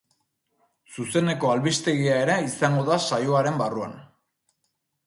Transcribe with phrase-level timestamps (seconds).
[0.95, 3.97] Zuzeneko albistegia ere izango da saioaren barruan.